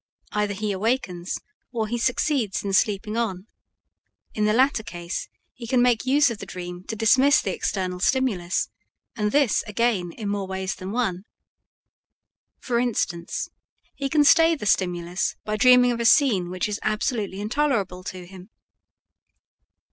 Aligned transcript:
Either 0.31 0.55
he 0.55 0.71
awakens 0.71 1.37
or 1.71 1.87
he 1.87 1.99
succeeds 1.99 2.63
in 2.63 2.73
sleeping 2.73 3.15
on. 3.17 3.45
In 4.33 4.45
the 4.45 4.51
latter 4.53 4.81
case 4.81 5.29
he 5.53 5.67
can 5.67 5.79
make 5.79 6.07
use 6.07 6.31
of 6.31 6.39
the 6.39 6.45
dream 6.47 6.83
to 6.85 6.95
dismiss 6.95 7.39
the 7.39 7.53
external 7.53 7.99
stimulus, 7.99 8.67
and 9.15 9.31
this, 9.31 9.61
again, 9.67 10.11
in 10.13 10.27
more 10.27 10.47
ways 10.47 10.73
than 10.73 10.91
one. 10.91 11.25
For 12.61 12.79
instance, 12.79 13.47
he 13.95 14.09
can 14.09 14.23
stay 14.23 14.55
the 14.55 14.65
stimulus 14.65 15.35
by 15.45 15.55
dreaming 15.55 15.91
of 15.91 15.99
a 15.99 16.05
scene 16.05 16.49
which 16.49 16.67
is 16.67 16.79
absolutely 16.81 17.39
intolerable 17.39 18.03
to 18.05 18.25
him. 18.25 18.49